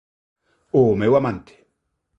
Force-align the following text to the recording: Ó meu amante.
Ó 0.81 0.83
meu 1.03 1.15
amante. 1.21 1.63